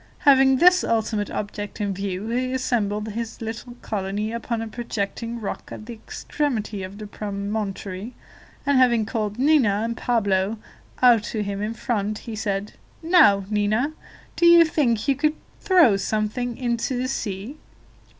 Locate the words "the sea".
16.97-17.59